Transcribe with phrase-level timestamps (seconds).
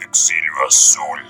[0.00, 1.20] Exilio Azul.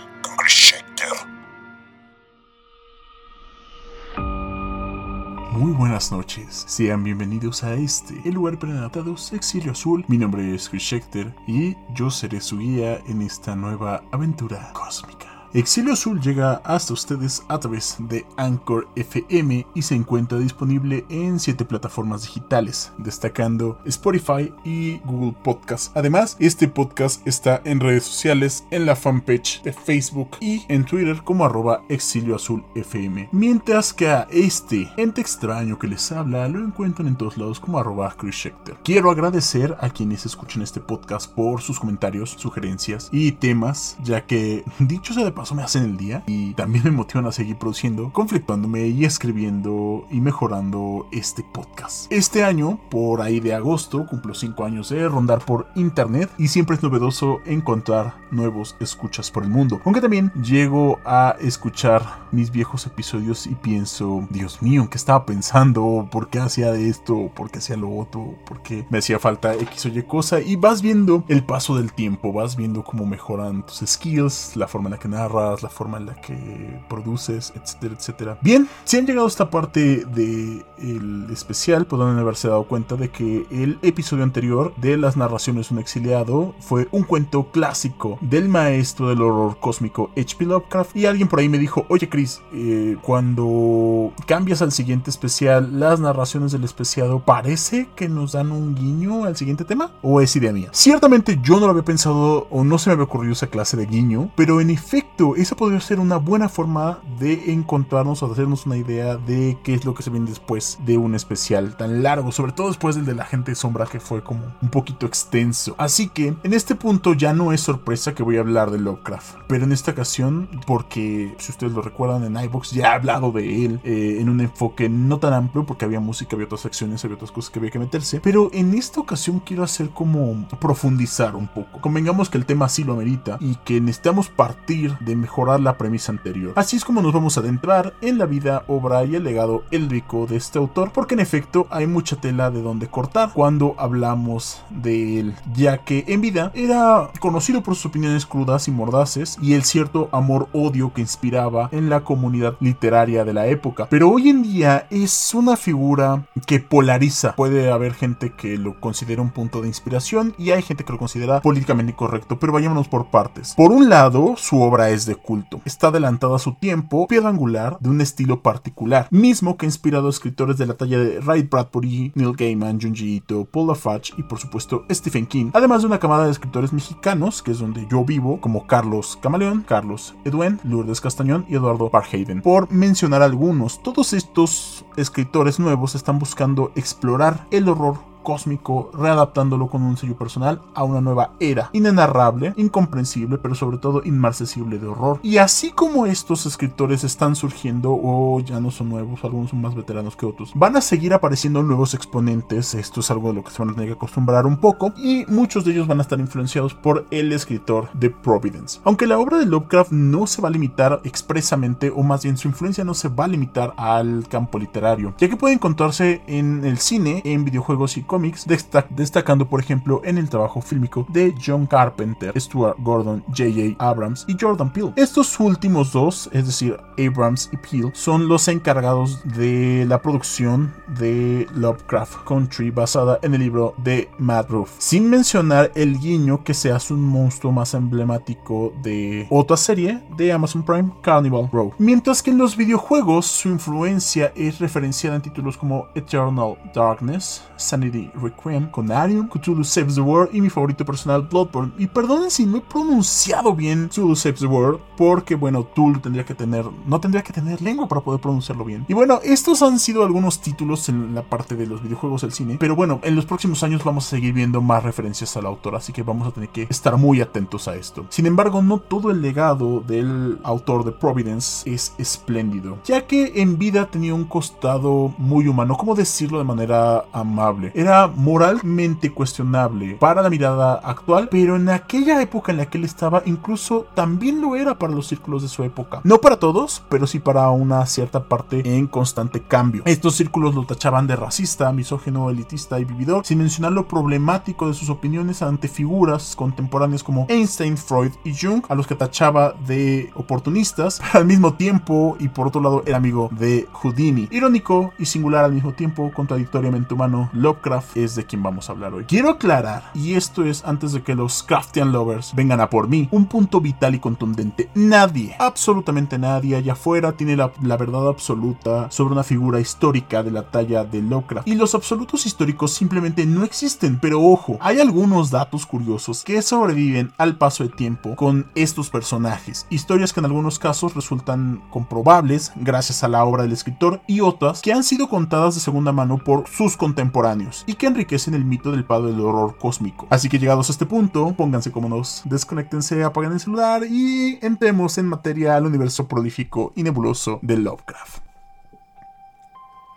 [5.53, 10.07] Muy buenas noches, sean bienvenidos a este, el lugar para adaptados Exilio Azul.
[10.09, 15.34] Mi nombre es Chris Schechter y yo seré su guía en esta nueva aventura cósmica.
[15.55, 21.39] Exilio Azul llega hasta ustedes a través de Anchor FM y se encuentra disponible en
[21.39, 25.97] 7 plataformas digitales, destacando Spotify y Google Podcast.
[25.97, 31.23] Además, este podcast está en redes sociales, en la fanpage de Facebook y en Twitter
[31.23, 33.29] como arroba Exilio Azul FM.
[33.31, 37.79] Mientras que a este ente extraño que les habla lo encuentran en todos lados como
[37.79, 38.79] arroba Chris Schechter.
[38.83, 44.65] Quiero agradecer a quienes escuchan este podcast por sus comentarios, sugerencias y temas, ya que
[44.81, 48.13] dicho sea de paso me hacen el día y también me motivan a seguir produciendo,
[48.13, 52.11] conflictuándome y escribiendo y mejorando este podcast.
[52.11, 56.77] Este año, por ahí de agosto, cumplo 5 años de rondar por internet y siempre
[56.77, 59.81] es novedoso encontrar nuevos escuchas por el mundo.
[59.85, 66.09] Aunque también llego a escuchar mis viejos episodios y pienso, Dios mío, ¿qué estaba pensando?
[66.11, 67.31] ¿Por qué hacía esto?
[67.35, 68.35] ¿Por qué hacía lo otro?
[68.47, 70.41] ¿Por qué me hacía falta X o Y cosa?
[70.41, 74.89] Y vas viendo el paso del tiempo, vas viendo cómo mejoran tus skills, la forma
[74.89, 78.39] en la que narras, la forma en la que produces, etcétera, etcétera.
[78.41, 83.11] Bien, si han llegado a esta parte del el especial, podrán haberse dado cuenta de
[83.11, 89.09] que el episodio anterior de las narraciones un exiliado fue un cuento clásico del maestro
[89.09, 90.45] del horror cósmico H.P.
[90.47, 90.97] Lovecraft.
[90.97, 96.01] Y alguien por ahí me dijo, oye Chris, eh, cuando cambias al siguiente especial, las
[96.01, 100.53] narraciones del especiado parece que nos dan un guiño al siguiente tema, o es idea
[100.53, 100.69] mía.
[100.73, 103.87] Ciertamente yo no lo había pensado o no se me había ocurrido esa clase de
[103.87, 108.67] guiño, pero en efecto, esa podría ser una buena forma de encontrarnos o de hacernos
[108.67, 112.33] una idea de qué es lo que se viene después de un especial tan largo,
[112.33, 115.75] sobre todo después del de la gente sombra que fue como un poquito extenso.
[115.79, 119.37] Así que en este punto ya no es sorpresa que voy a hablar de Lovecraft,
[119.49, 123.65] pero en esta ocasión, porque si ustedes lo recuerdan en iBox ya he hablado de
[123.65, 127.17] él eh, en un enfoque no tan amplio porque había música, había otras secciones, había
[127.17, 131.49] otras cosas que había que meterse, pero en esta ocasión quiero hacer como profundizar un
[131.49, 131.81] poco.
[131.81, 136.13] Convengamos que el tema sí lo amerita y que necesitamos partir de mejorar la premisa
[136.13, 136.53] anterior.
[136.57, 140.27] Así es como nos vamos a adentrar en la vida, obra y el legado élvico
[140.27, 145.21] de este autor, porque en efecto hay mucha tela de donde cortar cuando hablamos de
[145.21, 149.65] él, ya que en vida era conocido por sus opiniones crudas y mordaces y el
[149.65, 153.87] cierto amor-odio que inspiraba en la comunidad literaria de la época.
[153.91, 157.35] Pero hoy en día es una figura que polariza.
[157.35, 160.99] Puede haber gente que lo considera un punto de inspiración y hay gente que lo
[160.99, 163.55] considera políticamente incorrecto, pero vayámonos por partes.
[163.55, 165.61] Por un lado, su obra es de culto.
[165.65, 170.07] Está adelantado a su tiempo, piedra angular de un estilo particular, mismo que ha inspirado
[170.07, 174.23] a escritores de la talla de Ray Bradbury, Neil Gaiman, Junji Ito, Paul LaFage y
[174.23, 178.05] por supuesto Stephen King, además de una camada de escritores mexicanos, que es donde yo
[178.05, 183.83] vivo, como Carlos Camaleón, Carlos Eduen, Lourdes Castañón y Eduardo Barhaven, por mencionar algunos.
[183.83, 190.61] Todos estos escritores nuevos están buscando explorar el horror cósmico, readaptándolo con un sello personal
[190.75, 195.21] a una nueva era, inenarrable, incomprensible, pero sobre todo inmarcesible de horror.
[195.23, 199.77] Y así como estos escritores están surgiendo, o ya no son nuevos, algunos son más
[199.77, 203.53] veteranos que otros, van a seguir apareciendo nuevos exponentes, esto es algo de lo que
[203.53, 206.19] se van a tener que acostumbrar un poco, y muchos de ellos van a estar
[206.19, 208.81] influenciados por el escritor de Providence.
[208.85, 212.49] Aunque la obra de Lovecraft no se va a limitar expresamente, o más bien su
[212.49, 216.79] influencia no se va a limitar al campo literario, ya que puede encontrarse en el
[216.79, 218.47] cine, en videojuegos y cómics,
[218.91, 223.75] destacando por ejemplo en el trabajo fílmico de John Carpenter, Stuart Gordon, J.J.
[223.85, 224.93] Abrams y Jordan Peele.
[224.95, 231.49] Estos últimos dos, es decir, Abrams y Peele, son los encargados de la producción de
[231.57, 236.71] Lovecraft Country basada en el libro de Matt Ruff, sin mencionar el guiño que se
[236.71, 241.73] hace un monstruo más emblemático de otra serie de Amazon Prime, Carnival Row.
[241.79, 248.04] Mientras que en los videojuegos su influencia es referenciada en títulos como Eternal Darkness, Sanity
[248.15, 251.73] Requiem, Conarium, Cthulhu Saves the World y mi favorito personal Bloodborne.
[251.79, 256.25] Y perdonen si no he pronunciado bien Cthulhu Saves the World, porque bueno, Cthulhu tendría
[256.25, 258.85] que tener, no tendría que tener lengua para poder pronunciarlo bien.
[258.89, 262.57] Y bueno, estos han sido algunos títulos en la parte de los videojuegos del cine,
[262.59, 265.93] pero bueno, en los próximos años vamos a seguir viendo más referencias al autor, así
[265.93, 268.07] que vamos a tener que estar muy atentos a esto.
[268.09, 273.59] Sin embargo, no todo el legado del autor de Providence es espléndido, ya que en
[273.59, 277.73] vida tenía un costado muy humano, ¿cómo decirlo de manera amable?
[277.75, 282.85] Era moralmente cuestionable para la mirada actual, pero en aquella época en la que él
[282.85, 286.01] estaba incluso también lo era para los círculos de su época.
[286.05, 289.83] No para todos, pero sí para una cierta parte en constante cambio.
[289.87, 294.75] Estos círculos lo tachaban de racista, misógeno, elitista y vividor, sin mencionar lo problemático de
[294.75, 300.11] sus opiniones ante figuras contemporáneas como Einstein, Freud y Jung, a los que tachaba de
[300.15, 304.29] oportunistas, al mismo tiempo y por otro lado era amigo de Houdini.
[304.31, 308.95] Irónico y singular al mismo tiempo, contradictoriamente humano, Lovecraft es de quien vamos a hablar
[308.95, 309.05] hoy.
[309.05, 313.09] Quiero aclarar, y esto es antes de que los Craftian lovers vengan a por mí,
[313.11, 314.71] un punto vital y contundente.
[314.75, 320.31] Nadie, absolutamente nadie allá afuera tiene la, la verdad absoluta sobre una figura histórica de
[320.31, 321.49] la talla de Lovecraft.
[321.49, 327.13] Y los absolutos históricos simplemente no existen, pero ojo, hay algunos datos curiosos que sobreviven
[327.19, 329.67] al paso de tiempo con estos personajes.
[329.71, 334.63] Historias que en algunos casos resultan comprobables gracias a la obra del escritor y otras
[334.63, 338.73] que han sido contadas de segunda mano por sus contemporáneos y que enriquecen el mito
[338.73, 340.07] del padre del horror cósmico.
[340.11, 345.07] Así que llegados a este punto, pónganse cómodos, desconectense, apaguen el celular y entremos en
[345.07, 348.34] materia al universo prolífico y nebuloso de Lovecraft.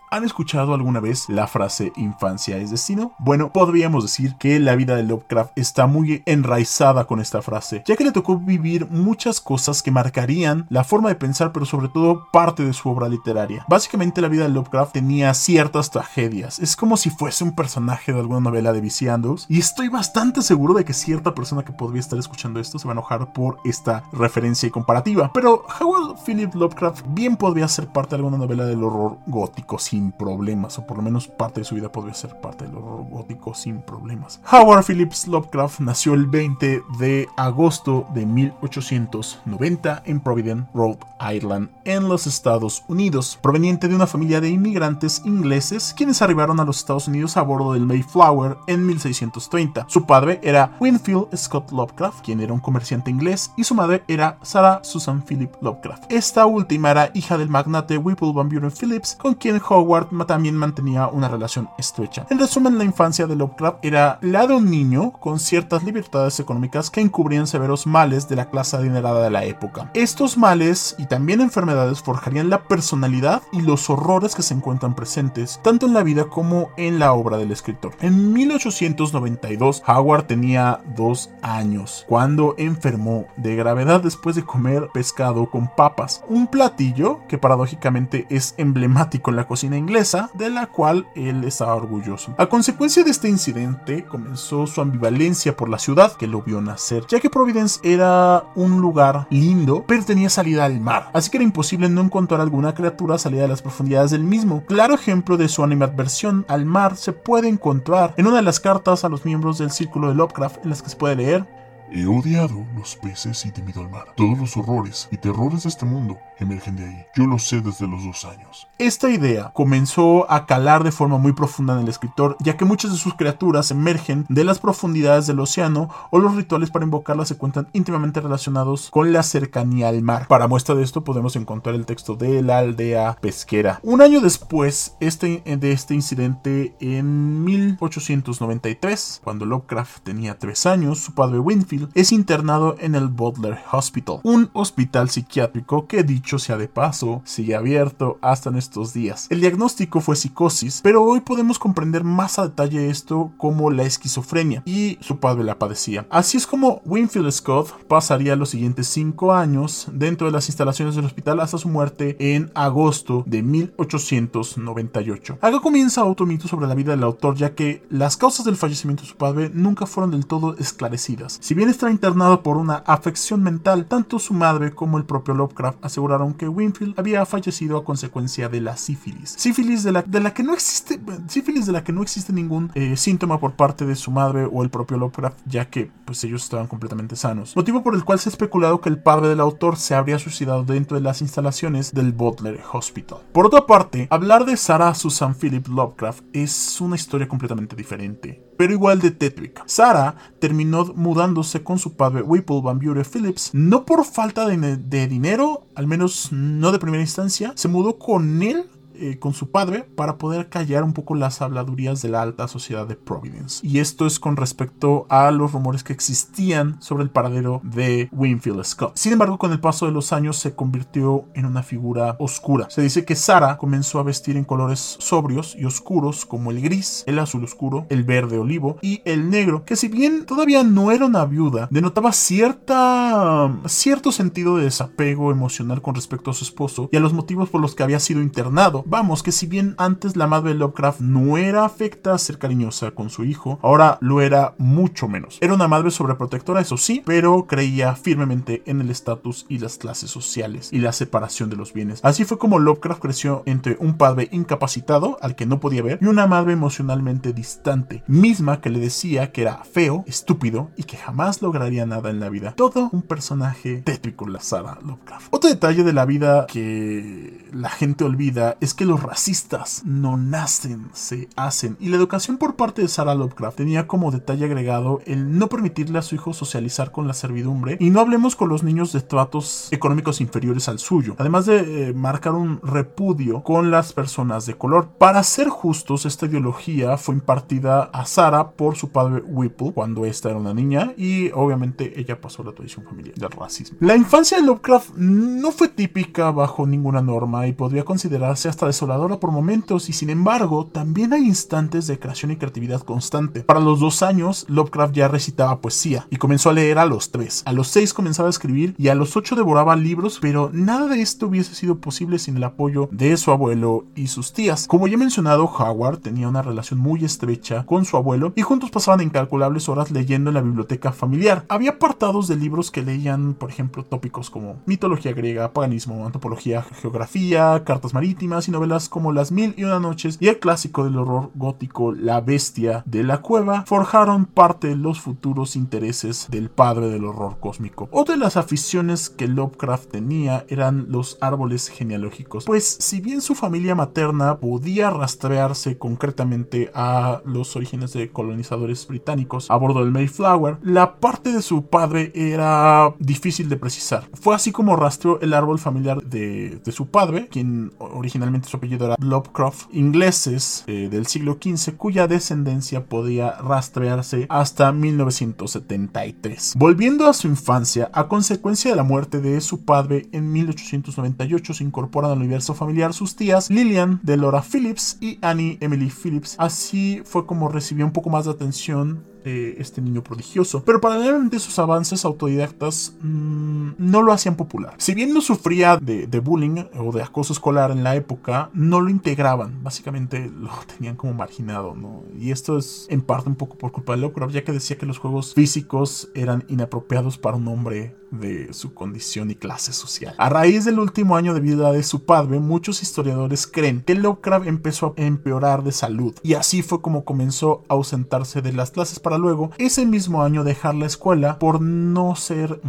[0.09, 3.11] ¿Han escuchado alguna vez la frase infancia es destino?
[3.19, 7.97] Bueno, podríamos decir que la vida de Lovecraft está muy enraizada con esta frase, ya
[7.97, 12.25] que le tocó vivir muchas cosas que marcarían la forma de pensar, pero sobre todo
[12.31, 13.65] parte de su obra literaria.
[13.67, 18.19] Básicamente la vida de Lovecraft tenía ciertas tragedias, es como si fuese un personaje de
[18.21, 22.17] alguna novela de Viciandos, y estoy bastante seguro de que cierta persona que podría estar
[22.17, 27.03] escuchando esto se va a enojar por esta referencia y comparativa, pero Howard Philip Lovecraft
[27.09, 31.03] bien podría ser parte de alguna novela del horror gótico, sin problemas, o por lo
[31.03, 34.39] menos parte de su vida podría ser parte del horror gótico sin problemas.
[34.51, 40.99] Howard Phillips Lovecraft nació el 20 de agosto de 1890 en Providence, Rhode
[41.33, 46.63] Island, en los Estados Unidos, proveniente de una familia de inmigrantes ingleses quienes arribaron a
[46.63, 49.87] los Estados Unidos a bordo del Mayflower en 1630.
[49.89, 54.37] Su padre era Winfield Scott Lovecraft, quien era un comerciante inglés, y su madre era
[54.43, 56.03] Sarah Susan Philip Lovecraft.
[56.09, 59.86] Esta última era hija del magnate Whipple Van Buren Phillips, con quien Howard
[60.27, 62.25] también mantenía una relación estrecha.
[62.29, 66.89] En resumen, la infancia de Lovecraft era la de un niño con ciertas libertades económicas
[66.89, 69.91] que encubrían severos males de la clase adinerada de la época.
[69.93, 75.59] Estos males y también enfermedades forjarían la personalidad y los horrores que se encuentran presentes
[75.63, 77.93] tanto en la vida como en la obra del escritor.
[78.01, 85.67] En 1892, Howard tenía dos años cuando enfermó de gravedad después de comer pescado con
[85.67, 91.43] papas, un platillo que paradójicamente es emblemático en la cocina inglesa, de la cual él
[91.43, 92.33] estaba orgulloso.
[92.37, 97.03] A consecuencia de este incidente, comenzó su ambivalencia por la ciudad que lo vio nacer,
[97.07, 101.43] ya que Providence era un lugar lindo, pero tenía salida al mar, así que era
[101.43, 104.63] imposible no encontrar alguna criatura salida de las profundidades del mismo.
[104.65, 109.03] Claro ejemplo de su animadversión al mar se puede encontrar en una de las cartas
[109.03, 111.57] a los miembros del círculo de Lovecraft en las que se puede leer
[111.89, 114.07] He odiado los peces y temido al mar.
[114.15, 117.05] Todos los horrores y terrores de este mundo emergen de ahí.
[117.15, 118.67] Yo lo sé desde los dos años.
[118.77, 122.91] Esta idea comenzó a calar de forma muy profunda en el escritor, ya que muchas
[122.91, 127.35] de sus criaturas emergen de las profundidades del océano o los rituales para invocarlas se
[127.35, 130.27] encuentran íntimamente relacionados con la cercanía al mar.
[130.27, 133.79] Para muestra de esto podemos encontrar el texto de la aldea pesquera.
[133.83, 141.13] Un año después este, de este incidente, en 1893, cuando Lovecraft tenía tres años, su
[141.13, 146.67] padre Winfield es internado en el Butler Hospital, un hospital psiquiátrico que dicho sea de
[146.67, 149.27] paso, sigue abierto hasta en estos días.
[149.29, 154.63] El diagnóstico fue psicosis, pero hoy podemos comprender más a detalle esto como la esquizofrenia,
[154.65, 156.05] y su padre la padecía.
[156.09, 161.05] Así es como Winfield Scott pasaría los siguientes cinco años dentro de las instalaciones del
[161.05, 165.37] hospital hasta su muerte en agosto de 1898.
[165.41, 169.03] Acá comienza otro mito sobre la vida del autor, ya que las causas del fallecimiento
[169.03, 171.37] de su padre nunca fueron del todo esclarecidas.
[171.41, 173.85] Si bien está internado por una afección mental.
[173.85, 178.61] Tanto su madre como el propio Lovecraft aseguraron que Winfield había fallecido a consecuencia de
[178.61, 179.35] la sífilis.
[179.37, 182.71] Sífilis de la, de la que no existe, sífilis de la que no existe ningún
[182.75, 186.43] eh, síntoma por parte de su madre o el propio Lovecraft, ya que pues ellos
[186.43, 187.55] estaban completamente sanos.
[187.55, 190.63] Motivo por el cual se ha especulado que el padre del autor se habría suicidado
[190.63, 193.19] dentro de las instalaciones del Butler Hospital.
[193.31, 198.73] Por otra parte, hablar de Sarah Susan Philip Lovecraft es una historia completamente diferente pero
[198.73, 199.63] igual de tétrica.
[199.65, 205.07] Sarah terminó mudándose con su padre Whipple Van Buren Phillips, no por falta de, de
[205.07, 208.65] dinero, al menos no de primera instancia, se mudó con él
[208.99, 212.87] eh, con su padre para poder callar un poco las habladurías de la alta sociedad
[212.87, 213.65] de Providence.
[213.65, 218.63] Y esto es con respecto a los rumores que existían sobre el paradero de Winfield
[218.63, 218.93] Scott.
[218.95, 222.69] Sin embargo, con el paso de los años se convirtió en una figura oscura.
[222.69, 227.03] Se dice que Sara comenzó a vestir en colores sobrios y oscuros como el gris,
[227.07, 231.05] el azul oscuro, el verde olivo y el negro, que si bien todavía no era
[231.05, 236.97] una viuda, denotaba cierta cierto sentido de desapego emocional con respecto a su esposo y
[236.97, 238.83] a los motivos por los que había sido internado.
[238.89, 242.91] Vamos, que si bien antes la madre de Lovecraft no era afecta a ser cariñosa
[242.91, 245.39] con su hijo, ahora lo era mucho menos.
[245.41, 250.09] Era una madre sobreprotectora, eso sí, pero creía firmemente en el estatus y las clases
[250.09, 251.99] sociales y la separación de los bienes.
[252.01, 256.05] Así fue como Lovecraft creció entre un padre incapacitado, al que no podía ver, y
[256.05, 261.41] una madre emocionalmente distante, misma que le decía que era feo, estúpido y que jamás
[261.41, 262.53] lograría nada en la vida.
[262.55, 265.27] Todo un personaje tétrico, la Sarah Lovecraft.
[265.31, 270.89] Otro detalle de la vida que la gente olvida es que los racistas no nacen,
[270.93, 271.75] se hacen.
[271.79, 275.99] Y la educación por parte de Sarah Lovecraft tenía como detalle agregado el no permitirle
[275.99, 279.67] a su hijo socializar con la servidumbre y no hablemos con los niños de estratos
[279.71, 281.15] económicos inferiores al suyo.
[281.17, 284.89] Además de eh, marcar un repudio con las personas de color.
[284.97, 290.29] Para ser justos, esta ideología fue impartida a Sarah por su padre Whipple cuando esta
[290.29, 293.79] era una niña y obviamente ella pasó la tradición familiar del racismo.
[293.81, 299.19] La infancia de Lovecraft no fue típica bajo ninguna norma y podría considerarse hasta desoladora
[299.19, 303.41] por momentos y sin embargo también hay instantes de creación y creatividad constante.
[303.41, 307.43] Para los dos años Lovecraft ya recitaba poesía y comenzó a leer a los tres.
[307.45, 311.01] A los seis comenzaba a escribir y a los ocho devoraba libros, pero nada de
[311.01, 314.67] esto hubiese sido posible sin el apoyo de su abuelo y sus tías.
[314.67, 318.71] Como ya he mencionado, Howard tenía una relación muy estrecha con su abuelo y juntos
[318.71, 321.45] pasaban incalculables horas leyendo en la biblioteca familiar.
[321.49, 327.63] Había apartados de libros que leían, por ejemplo, tópicos como mitología griega, paganismo, antropología, geografía,
[327.65, 331.29] cartas marítimas y novelas como Las Mil y Una Noches y el clásico del horror
[331.35, 337.05] gótico La Bestia de la Cueva forjaron parte de los futuros intereses del padre del
[337.05, 337.87] horror cósmico.
[337.91, 343.35] Otra de las aficiones que Lovecraft tenía eran los árboles genealógicos, pues si bien su
[343.35, 350.57] familia materna podía rastrearse concretamente a los orígenes de colonizadores británicos a bordo del Mayflower,
[350.63, 354.09] la parte de su padre era difícil de precisar.
[354.13, 358.95] Fue así como rastreó el árbol familiar de, su padre, quien originalmente su apellido era
[358.99, 366.53] Lovecraft, ingleses eh, del siglo XV, cuya descendencia podía rastrearse hasta 1973.
[366.57, 371.63] Volviendo a su infancia, a consecuencia de la muerte de su padre en 1898, se
[371.63, 376.35] incorporan al universo familiar sus tías Lillian de Laura Phillips y Annie Emily Phillips.
[376.37, 380.63] Así fue como recibió un poco más de atención este niño prodigioso.
[380.63, 384.75] Pero paralelamente sus avances autodidactas mmm, no lo hacían popular.
[384.77, 388.81] Si bien no sufría de, de, bullying o de acoso escolar en la época, no
[388.81, 389.63] lo integraban.
[389.63, 392.03] Básicamente lo tenían como marginado, ¿no?
[392.19, 394.85] Y esto es en parte un poco por culpa de Lovecraft, ya que decía que
[394.85, 400.15] los juegos físicos eran inapropiados para un hombre de su condición y clase social.
[400.17, 404.47] A raíz del último año de vida de su padre, muchos historiadores creen que Lovecraft
[404.47, 408.99] empezó a empeorar de salud y así fue como comenzó a ausentarse de las clases
[408.99, 412.61] para luego ese mismo año dejar la escuela por no ser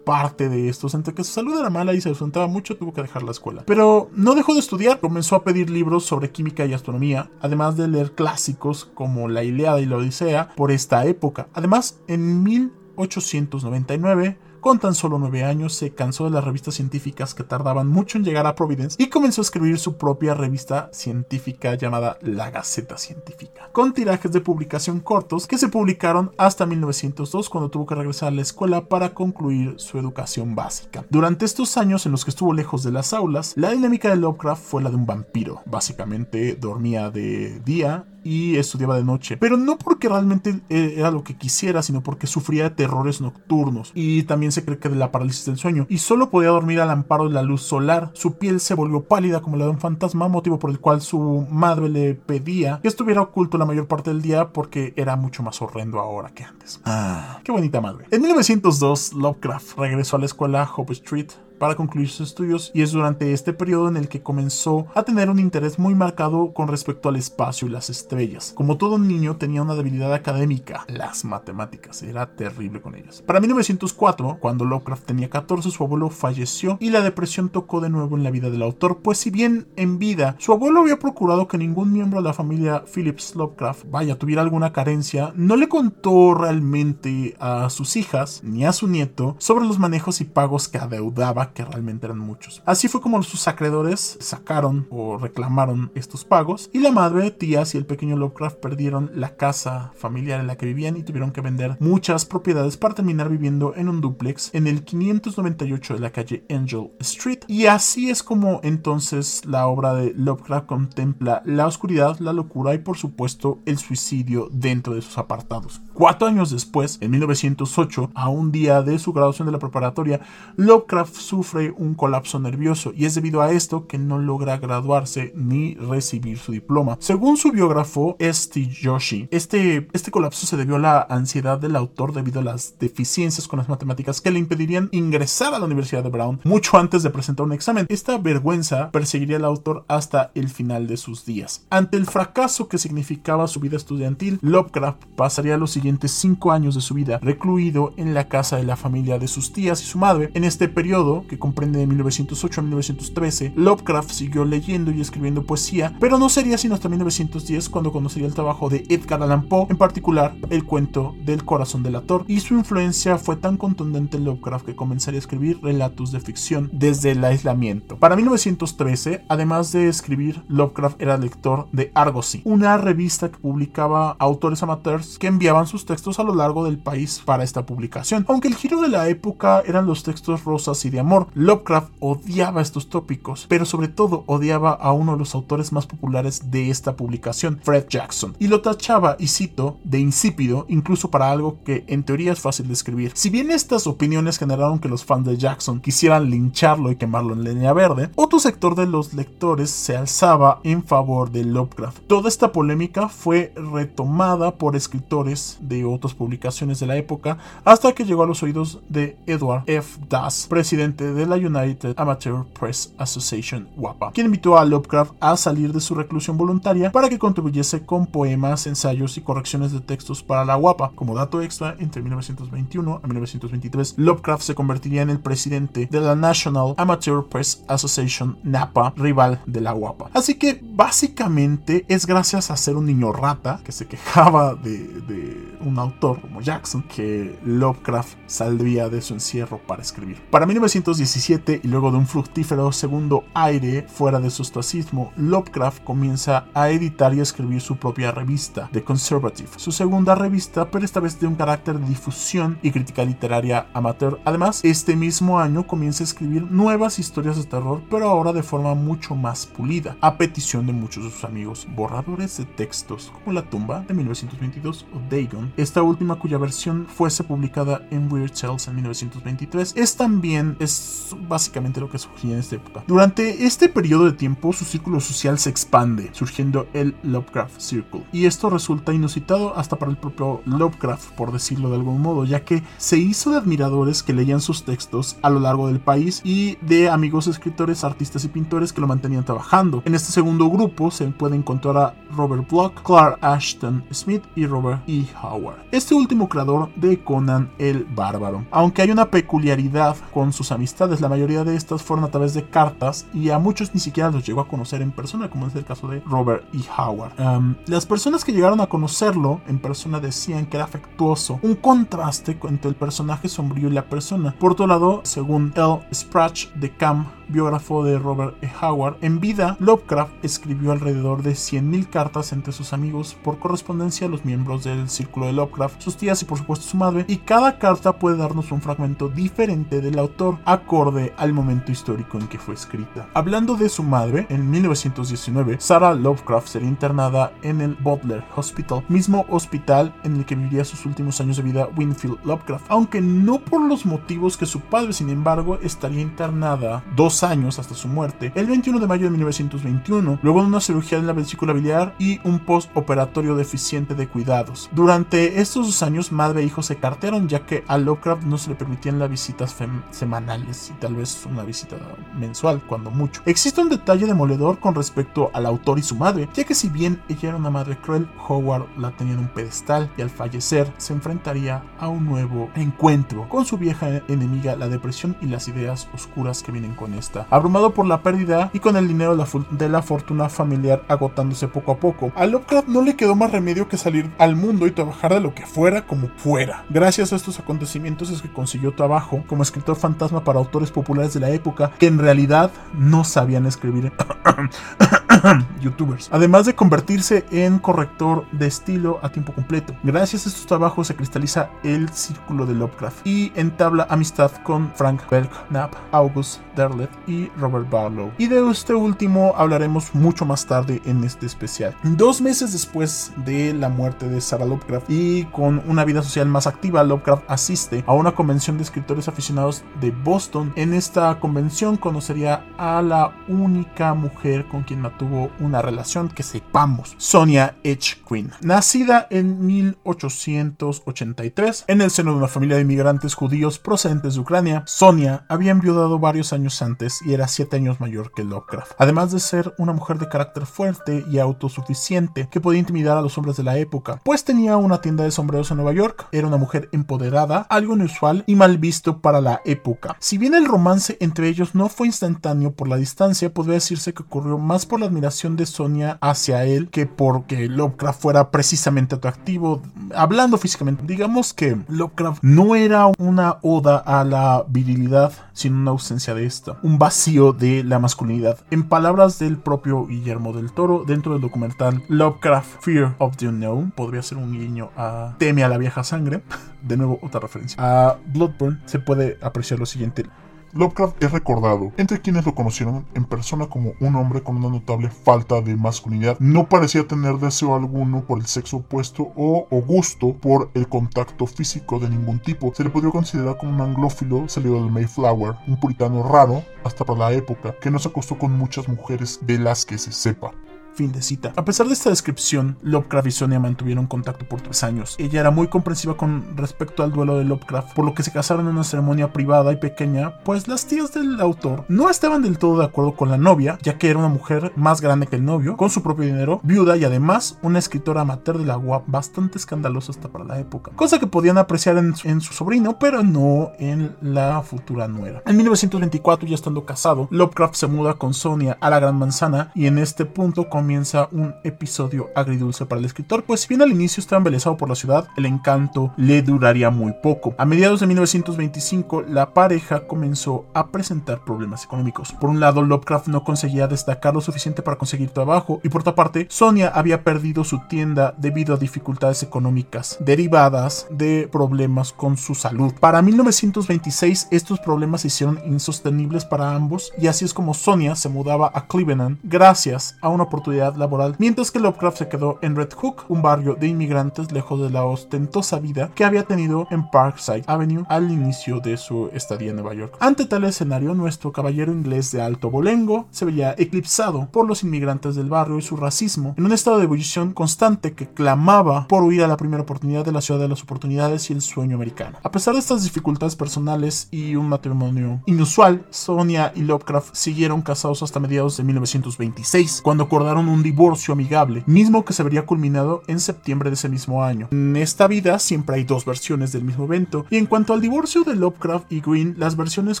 [0.04, 0.88] parte de esto.
[0.92, 3.62] Entre que su salud era mala y se ausentaba mucho, tuvo que dejar la escuela.
[3.66, 7.88] Pero no dejó de estudiar, comenzó a pedir libros sobre química y astronomía, además de
[7.88, 11.48] leer clásicos como la Ilíada y la Odisea por esta época.
[11.54, 17.44] Además, en 1899 con tan solo nueve años se cansó de las revistas científicas que
[17.44, 22.18] tardaban mucho en llegar a Providence y comenzó a escribir su propia revista científica llamada
[22.20, 27.86] La Gaceta Científica, con tirajes de publicación cortos que se publicaron hasta 1902 cuando tuvo
[27.86, 31.04] que regresar a la escuela para concluir su educación básica.
[31.10, 34.62] Durante estos años en los que estuvo lejos de las aulas, la dinámica de Lovecraft
[34.62, 35.62] fue la de un vampiro.
[35.66, 39.36] Básicamente dormía de día y estudiaba de noche.
[39.36, 43.92] Pero no porque realmente eh, era lo que quisiera, sino porque sufría de terrores nocturnos.
[43.94, 45.86] Y también se cree que de la parálisis del sueño.
[45.88, 48.10] Y solo podía dormir al amparo de la luz solar.
[48.14, 51.46] Su piel se volvió pálida como la de un fantasma, motivo por el cual su
[51.50, 55.60] madre le pedía que estuviera oculto la mayor parte del día porque era mucho más
[55.62, 56.80] horrendo ahora que antes.
[56.84, 58.06] Ah, qué bonita madre.
[58.10, 61.30] En 1902, Lovecraft regresó a la escuela Hope Street
[61.60, 65.28] para concluir sus estudios y es durante este periodo en el que comenzó a tener
[65.28, 68.54] un interés muy marcado con respecto al espacio y las estrellas.
[68.56, 73.22] Como todo niño tenía una debilidad académica, las matemáticas, era terrible con ellas.
[73.26, 78.16] Para 1904, cuando Lovecraft tenía 14, su abuelo falleció y la depresión tocó de nuevo
[78.16, 81.58] en la vida del autor, pues si bien en vida su abuelo había procurado que
[81.58, 87.36] ningún miembro de la familia Phillips Lovecraft, vaya, tuviera alguna carencia, no le contó realmente
[87.38, 91.64] a sus hijas ni a su nieto sobre los manejos y pagos que adeudaba que
[91.64, 92.62] realmente eran muchos.
[92.64, 97.78] Así fue como sus acreedores sacaron o reclamaron estos pagos y la madre, tías y
[97.78, 101.76] el pequeño Lovecraft perdieron la casa familiar en la que vivían y tuvieron que vender
[101.80, 106.90] muchas propiedades para terminar viviendo en un duplex en el 598 de la calle Angel
[107.00, 107.40] Street.
[107.46, 112.78] Y así es como entonces la obra de Lovecraft contempla la oscuridad, la locura y
[112.78, 115.80] por supuesto el suicidio dentro de sus apartados.
[115.94, 120.20] Cuatro años después, en 1908, a un día de su graduación de la preparatoria,
[120.56, 125.74] Lovecraft sufre un colapso nervioso y es debido a esto que no logra graduarse ni
[125.74, 126.98] recibir su diploma.
[127.00, 132.12] Según su biógrafo, Esti Yoshi, este, este colapso se debió a la ansiedad del autor
[132.12, 136.10] debido a las deficiencias con las matemáticas que le impedirían ingresar a la Universidad de
[136.10, 137.86] Brown mucho antes de presentar un examen.
[137.88, 141.64] Esta vergüenza perseguiría al autor hasta el final de sus días.
[141.70, 146.82] Ante el fracaso que significaba su vida estudiantil, Lovecraft pasaría los siguientes cinco años de
[146.82, 150.30] su vida recluido en la casa de la familia de sus tías y su madre.
[150.34, 155.96] En este periodo, que comprende de 1908 a 1913, Lovecraft siguió leyendo y escribiendo poesía,
[156.00, 159.76] pero no sería sino hasta 1910 cuando conocería el trabajo de Edgar Allan Poe, en
[159.76, 164.66] particular el cuento del corazón del actor, y su influencia fue tan contundente en Lovecraft
[164.66, 167.96] que comenzaría a escribir relatos de ficción desde el aislamiento.
[167.96, 174.64] Para 1913, además de escribir, Lovecraft era lector de Argosy, una revista que publicaba autores
[174.64, 178.24] amateurs que enviaban sus textos a lo largo del país para esta publicación.
[178.26, 182.62] Aunque el giro de la época eran los textos rosas y de amor, Lovecraft odiaba
[182.62, 186.96] estos tópicos, pero sobre todo odiaba a uno de los autores más populares de esta
[186.96, 192.04] publicación, Fred Jackson, y lo tachaba, y cito, de insípido, incluso para algo que en
[192.04, 193.12] teoría es fácil de escribir.
[193.14, 197.44] Si bien estas opiniones generaron que los fans de Jackson quisieran lincharlo y quemarlo en
[197.44, 202.00] leña verde, otro sector de los lectores se alzaba en favor de Lovecraft.
[202.06, 208.04] Toda esta polémica fue retomada por escritores de otras publicaciones de la época hasta que
[208.04, 210.00] llegó a los oídos de Edward F.
[210.08, 215.72] Das, presidente de la United Amateur Press Association WAPA, quien invitó a Lovecraft a salir
[215.72, 220.44] de su reclusión voluntaria para que contribuyese con poemas, ensayos y correcciones de textos para
[220.44, 220.92] la WAPA.
[220.94, 226.14] Como dato extra, entre 1921 a 1923, Lovecraft se convertiría en el presidente de la
[226.14, 230.10] National Amateur Press Association NAPA, rival de la WAPA.
[230.14, 235.56] Así que básicamente es gracias a ser un niño rata que se quejaba de, de
[235.60, 240.20] un autor como Jackson que Lovecraft saldría de su encierro para escribir.
[240.30, 240.46] Para
[240.90, 246.70] 1917 y luego de un fructífero segundo aire fuera de su ostracismo, Lovecraft comienza a
[246.70, 251.28] editar y escribir su propia revista, The Conservative, su segunda revista, pero esta vez de
[251.28, 254.20] un carácter de difusión y crítica literaria amateur.
[254.24, 258.74] Además, este mismo año comienza a escribir nuevas historias de terror, pero ahora de forma
[258.74, 263.48] mucho más pulida, a petición de muchos de sus amigos, borradores de textos como La
[263.48, 268.74] tumba de 1922 o Dagon, esta última cuya versión fuese publicada en Weird Tales en
[268.74, 270.79] 1923, es también, es
[271.28, 272.84] básicamente lo que surgía en esta época.
[272.86, 278.26] Durante este periodo de tiempo, su círculo social se expande, surgiendo el Lovecraft Circle, y
[278.26, 282.62] esto resulta inusitado hasta para el propio Lovecraft, por decirlo de algún modo, ya que
[282.78, 286.88] se hizo de admiradores que leían sus textos a lo largo del país y de
[286.88, 289.82] amigos escritores, artistas y pintores que lo mantenían trabajando.
[289.84, 294.82] En este segundo grupo se puede encontrar a Robert Bloch, Clark Ashton Smith y Robert
[294.86, 295.04] E.
[295.22, 295.58] Howard.
[295.70, 298.44] Este último creador de Conan el Bárbaro.
[298.50, 300.69] Aunque hay una peculiaridad con sus amistades,
[301.00, 304.26] la mayoría de estas fueron a través de cartas y a muchos ni siquiera los
[304.26, 306.58] llegó a conocer en persona, como es el caso de Robert E.
[306.76, 307.12] Howard.
[307.18, 312.38] Um, las personas que llegaron a conocerlo en persona decían que era afectuoso, un contraste
[312.44, 314.34] entre el personaje sombrío y la persona.
[314.38, 315.80] Por otro lado, según L.
[315.92, 318.50] Sprach de Cam, biógrafo de Robert E.
[318.60, 324.10] Howard, en vida Lovecraft escribió alrededor de 100.000 cartas entre sus amigos por correspondencia a
[324.10, 327.58] los miembros del círculo de Lovecraft, sus tías y por supuesto su madre, y cada
[327.58, 332.54] carta puede darnos un fragmento diferente del autor acorde al momento histórico en que fue
[332.54, 333.08] escrita.
[333.14, 339.26] Hablando de su madre, en 1919, Sarah Lovecraft sería internada en el Butler Hospital, mismo
[339.28, 343.62] hospital en el que viviría sus últimos años de vida Winfield Lovecraft, aunque no por
[343.62, 348.46] los motivos que su padre, sin embargo, estaría internada dos años hasta su muerte, el
[348.46, 352.40] 21 de mayo de 1921, luego de una cirugía en la vesícula biliar y un
[352.40, 354.68] postoperatorio deficiente de cuidados.
[354.72, 358.50] Durante estos dos años, madre e hijo se cartearon ya que a Lovecraft no se
[358.50, 359.56] le permitían las visitas
[359.90, 361.76] semanales y tal vez una visita
[362.18, 363.22] mensual, cuando mucho.
[363.26, 367.02] Existe un detalle demoledor con respecto al autor y su madre, ya que si bien
[367.08, 370.92] ella era una madre cruel, Howard la tenía en un pedestal y al fallecer se
[370.92, 376.42] enfrentaría a un nuevo encuentro con su vieja enemiga, la depresión y las ideas oscuras
[376.42, 377.09] que vienen con esto.
[377.30, 379.16] Abrumado por la pérdida y con el dinero
[379.50, 382.12] de la fortuna familiar agotándose poco a poco.
[382.14, 385.34] A Lovecraft no le quedó más remedio que salir al mundo y trabajar de lo
[385.34, 386.64] que fuera como fuera.
[386.68, 391.20] Gracias a estos acontecimientos es que consiguió trabajo como escritor fantasma para autores populares de
[391.20, 393.92] la época que en realidad no sabían escribir
[395.60, 396.08] youtubers.
[396.12, 399.74] Además de convertirse en corrector de estilo a tiempo completo.
[399.82, 405.02] Gracias a estos trabajos se cristaliza el círculo de Lovecraft y entabla amistad con Frank
[405.10, 408.10] Belknap, August Derleth y Robert Barlow.
[408.18, 411.74] Y de este último hablaremos mucho más tarde en este especial.
[411.82, 416.46] Dos meses después de la muerte de Sarah Lovecraft y con una vida social más
[416.46, 420.52] activa, Lovecraft asiste a una convención de escritores aficionados de Boston.
[420.56, 425.09] En esta convención conocería a la única mujer con quien mantuvo
[425.40, 427.96] una relación que sepamos, Sonia H.
[428.08, 428.30] Quinn.
[428.40, 434.62] Nacida en 1883 en el seno de una familia de inmigrantes judíos procedentes de Ucrania,
[434.66, 438.72] Sonia había enviudado varios años antes y era 7 años mayor que Lovecraft.
[438.78, 443.16] Además de ser una mujer de carácter fuerte y autosuficiente que podía intimidar a los
[443.18, 446.36] hombres de la época, pues tenía una tienda de sombreros en Nueva York, era una
[446.36, 449.96] mujer empoderada, algo inusual y mal visto para la época.
[449.98, 454.02] Si bien el romance entre ellos no fue instantáneo por la distancia, podría decirse que
[454.02, 459.62] ocurrió más por la de Sonia hacia él que porque Lovecraft fuera precisamente atractivo,
[459.94, 460.84] hablando físicamente.
[460.86, 466.58] Digamos que Lovecraft no era una oda a la virilidad, sino una ausencia de esta,
[466.62, 468.38] un vacío de la masculinidad.
[468.50, 473.70] En palabras del propio Guillermo del Toro, dentro del documental Lovecraft Fear of the Unknown,
[473.70, 476.22] podría ser un guiño a Teme a la vieja sangre,
[476.62, 477.56] de nuevo otra referencia.
[477.58, 480.04] A Bloodburn se puede apreciar lo siguiente.
[480.52, 484.90] Lovecraft es recordado entre quienes lo conocieron en persona como un hombre con una notable
[484.90, 486.18] falta de masculinidad.
[486.18, 491.78] No parecía tener deseo alguno por el sexo opuesto o, gusto por el contacto físico
[491.78, 492.52] de ningún tipo.
[492.54, 496.98] Se le podría considerar como un anglófilo salido del Mayflower, un puritano raro hasta para
[496.98, 500.32] la época, que no se acostó con muchas mujeres de las que se sepa.
[500.74, 501.32] Fin de cita.
[501.36, 504.94] A pesar de esta descripción, Lovecraft y Sonia mantuvieron contacto por tres años.
[504.98, 508.46] Ella era muy comprensiva con respecto al duelo de Lovecraft, por lo que se casaron
[508.46, 512.58] en una ceremonia privada y pequeña, pues las tías del autor no estaban del todo
[512.58, 515.56] de acuerdo con la novia, ya que era una mujer más grande que el novio,
[515.56, 519.92] con su propio dinero, viuda y además una escritora amateur de la UAP bastante escandalosa
[519.92, 520.72] hasta para la época.
[520.76, 525.22] Cosa que podían apreciar en, en su sobrino, pero no en la futura nuera.
[525.26, 529.66] En 1924, ya estando casado, Lovecraft se muda con Sonia a la Gran Manzana y
[529.66, 533.70] en este punto con comienza un episodio agridulce para el escritor, pues si bien al
[533.70, 537.34] inicio estaba embelesado por la ciudad, el encanto le duraría muy poco.
[537.38, 542.12] A mediados de 1925, la pareja comenzó a presentar problemas económicos.
[542.12, 545.94] Por un lado, Lovecraft no conseguía destacar lo suficiente para conseguir trabajo, y por otra
[545.94, 552.34] parte, Sonia había perdido su tienda debido a dificultades económicas derivadas de problemas con su
[552.34, 552.74] salud.
[552.78, 558.10] Para 1926, estos problemas se hicieron insostenibles para ambos, y así es como Sonia se
[558.10, 562.72] mudaba a Cleveland gracias a una oportunidad laboral, mientras que Lovecraft se quedó en Red
[562.74, 567.44] Hook, un barrio de inmigrantes lejos de la ostentosa vida que había tenido en Parkside
[567.46, 569.96] Avenue al inicio de su estadía en Nueva York.
[570.00, 575.14] Ante tal escenario, nuestro caballero inglés de alto bolengo se veía eclipsado por los inmigrantes
[575.14, 579.22] del barrio y su racismo, en un estado de ebullición constante que clamaba por huir
[579.22, 582.18] a la primera oportunidad de la ciudad de las oportunidades y el sueño americano.
[582.22, 588.02] A pesar de estas dificultades personales y un matrimonio inusual, Sonia y Lovecraft siguieron casados
[588.02, 593.20] hasta mediados de 1926, cuando acordaron un divorcio amigable, mismo que se vería culminado en
[593.20, 594.48] septiembre de ese mismo año.
[594.50, 598.24] En esta vida siempre hay dos versiones del mismo evento, y en cuanto al divorcio
[598.24, 600.00] de Lovecraft y Green, las versiones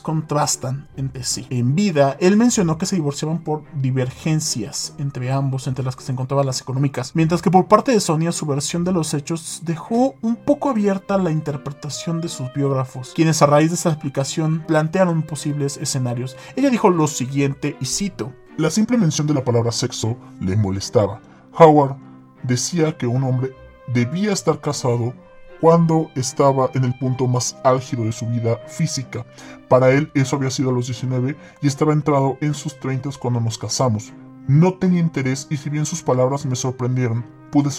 [0.00, 1.46] contrastan entre sí.
[1.50, 6.12] En vida, él mencionó que se divorciaban por divergencias entre ambos, entre las que se
[6.12, 10.14] encontraban las económicas, mientras que por parte de Sonia su versión de los hechos dejó
[10.22, 15.22] un poco abierta la interpretación de sus biógrafos, quienes a raíz de esa explicación plantearon
[15.22, 16.36] posibles escenarios.
[16.56, 21.18] Ella dijo lo siguiente, y cito, la simple mención de la palabra sexo le molestaba.
[21.58, 21.96] Howard
[22.42, 23.54] decía que un hombre
[23.94, 25.14] debía estar casado
[25.62, 29.24] cuando estaba en el punto más álgido de su vida física.
[29.70, 33.40] Para él eso había sido a los 19 y estaba entrado en sus 30 cuando
[33.40, 34.12] nos casamos.
[34.46, 37.70] No tenía interés y si bien sus palabras me sorprendieron, pude,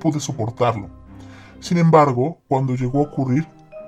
[0.00, 0.88] pude soportarlo.
[1.60, 3.46] Sin embargo, cuando llegó a ocurrir,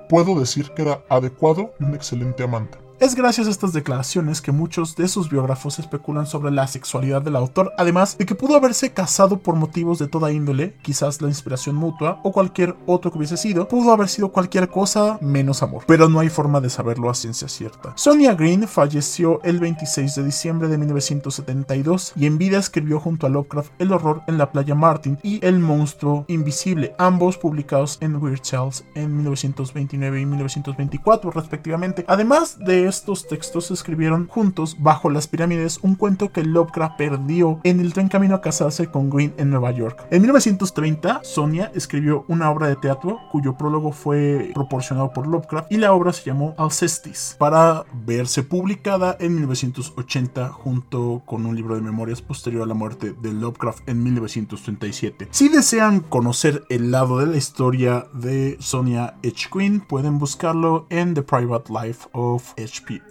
[0.09, 2.88] puedo decir que era adecuado y un excelente amante.
[3.01, 7.37] Es gracias a estas declaraciones que muchos de sus biógrafos especulan sobre la sexualidad del
[7.37, 11.77] autor, además de que pudo haberse casado por motivos de toda índole, quizás la inspiración
[11.77, 16.09] mutua o cualquier otro que hubiese sido, pudo haber sido cualquier cosa menos amor, pero
[16.09, 17.93] no hay forma de saberlo a ciencia cierta.
[17.95, 23.29] Sonia Green falleció el 26 de diciembre de 1972 y en vida escribió junto a
[23.29, 28.41] Lovecraft El horror en la playa Martin y El monstruo invisible, ambos publicados en Weird
[28.41, 32.03] Tales en 1929 y 1924 respectivamente.
[32.05, 37.59] Además de estos textos se escribieron juntos bajo las pirámides, un cuento que Lovecraft perdió
[37.63, 40.05] en el tren camino a casarse con Green en Nueva York.
[40.11, 45.77] En 1930, Sonia escribió una obra de teatro cuyo prólogo fue proporcionado por Lovecraft y
[45.77, 51.81] la obra se llamó Alcestis, para verse publicada en 1980 junto con un libro de
[51.81, 55.29] memorias posterior a la muerte de Lovecraft en 1937.
[55.31, 59.49] Si desean conocer el lado de la historia de Sonia H.
[59.51, 62.53] Quinn, pueden buscarlo en The Private Life of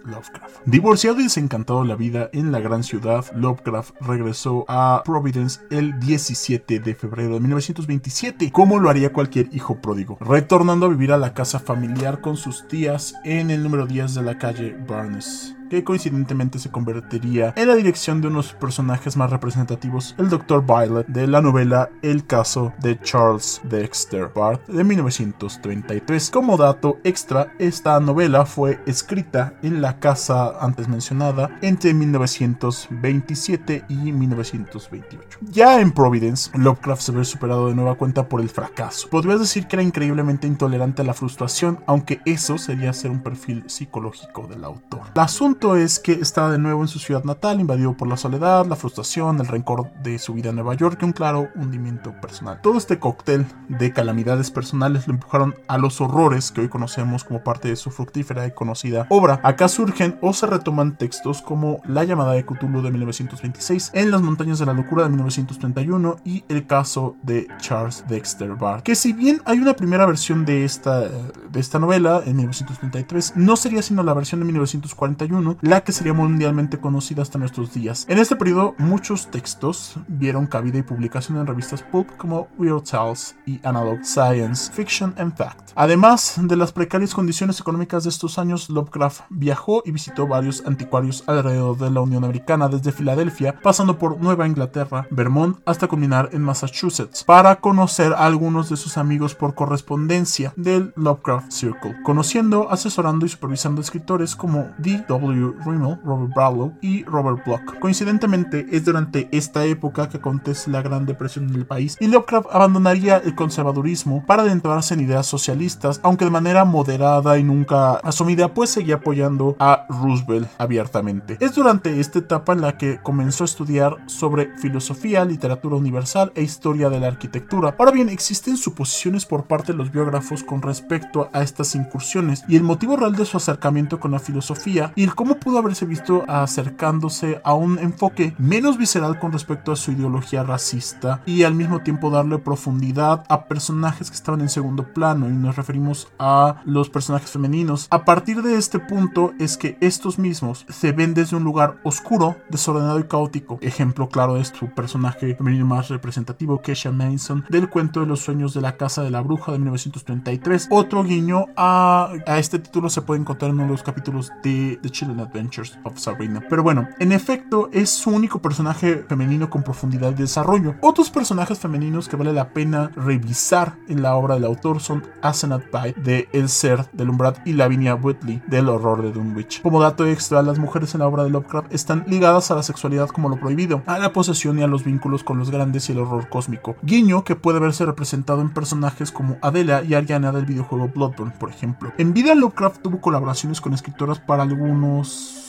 [0.05, 0.57] Lovecraft.
[0.65, 5.99] Divorciado y desencantado de la vida en la gran ciudad, Lovecraft regresó a Providence el
[5.99, 11.17] 17 de febrero de 1927, como lo haría cualquier hijo pródigo, retornando a vivir a
[11.17, 15.83] la casa familiar con sus tías en el número 10 de la calle Barnes que
[15.83, 20.65] coincidentemente se convertiría en la dirección de unos personajes más representativos, el Dr.
[20.65, 26.29] Violet de la novela El caso de Charles Dexter Bart de 1933.
[26.31, 33.95] Como dato extra, esta novela fue escrita en la casa antes mencionada entre 1927 y
[33.95, 35.39] 1928.
[35.41, 39.09] Ya en Providence, Lovecraft se ve superado de nueva cuenta por el fracaso.
[39.09, 43.63] Podrías decir que era increíblemente intolerante a la frustración, aunque eso sería ser un perfil
[43.67, 45.01] psicológico del autor.
[45.13, 48.65] El asunto es que estaba de nuevo en su ciudad natal, invadido por la soledad,
[48.65, 52.61] la frustración, el rencor de su vida en Nueva York y un claro hundimiento personal.
[52.61, 57.43] Todo este cóctel de calamidades personales lo empujaron a los horrores que hoy conocemos como
[57.43, 59.41] parte de su fructífera y conocida obra.
[59.43, 64.21] Acá surgen o se retoman textos como La llamada de Cthulhu de 1926, En las
[64.21, 68.83] montañas de la locura de 1931 y El caso de Charles Dexter Bart.
[68.83, 73.57] Que si bien hay una primera versión de esta, de esta novela en 1933, no
[73.57, 78.05] sería sino la versión de 1941 la que sería mundialmente conocida hasta nuestros días.
[78.09, 83.35] En este periodo, muchos textos vieron cabida y publicación en revistas pulp como Weird Tales
[83.45, 85.71] y Analog Science, Fiction and Fact.
[85.75, 91.23] Además de las precarias condiciones económicas de estos años, Lovecraft viajó y visitó varios anticuarios
[91.27, 96.41] alrededor de la Unión Americana, desde Filadelfia, pasando por Nueva Inglaterra, Vermont, hasta culminar en
[96.41, 103.25] Massachusetts, para conocer a algunos de sus amigos por correspondencia del Lovecraft Circle, conociendo, asesorando
[103.25, 105.38] y supervisando escritores como D.W.
[105.39, 107.79] Rimmel, Robert Barlow y Robert Bloch.
[107.79, 112.47] Coincidentemente, es durante esta época que acontece la Gran Depresión en el país y Lovecraft
[112.51, 118.53] abandonaría el conservadurismo para adentrarse en ideas socialistas, aunque de manera moderada y nunca asumida,
[118.53, 121.37] pues seguía apoyando a Roosevelt abiertamente.
[121.39, 126.43] Es durante esta etapa en la que comenzó a estudiar sobre filosofía, literatura universal e
[126.43, 127.75] historia de la arquitectura.
[127.77, 132.55] Ahora bien, existen suposiciones por parte de los biógrafos con respecto a estas incursiones y
[132.55, 136.23] el motivo real de su acercamiento con la filosofía y el cómo pudo haberse visto
[136.27, 141.79] acercándose a un enfoque menos visceral con respecto a su ideología racista y al mismo
[141.79, 146.89] tiempo darle profundidad a personajes que estaban en segundo plano y nos referimos a los
[146.89, 147.87] personajes femeninos.
[147.89, 152.37] A partir de este punto es que estos mismos se ven desde un lugar oscuro,
[152.49, 153.59] desordenado y caótico.
[153.61, 158.53] Ejemplo claro es su personaje femenino más representativo, Kesha Mason, del cuento de los sueños
[158.53, 160.67] de la casa de la bruja de 1933.
[160.71, 164.79] Otro guiño a, a este título se puede encontrar en uno de los capítulos de
[164.81, 166.43] The Children Adventures of Sabrina.
[166.49, 170.75] Pero bueno, en efecto es su único personaje femenino con profundidad de desarrollo.
[170.81, 175.69] Otros personajes femeninos que vale la pena revisar en la obra del autor son Asenath
[175.69, 179.61] Pai de El Ser del Umbrat y Lavinia Whitley del Horror de Dunwich.
[179.61, 183.09] Como dato extra, las mujeres en la obra de Lovecraft están ligadas a la sexualidad
[183.09, 185.99] como lo prohibido, a la posesión y a los vínculos con los grandes y el
[185.99, 186.75] horror cósmico.
[186.81, 191.49] Guiño que puede verse representado en personajes como Adela y Ariana del videojuego Bloodborne, por
[191.49, 191.91] ejemplo.
[191.97, 194.98] En vida Lovecraft tuvo colaboraciones con escritoras para algunos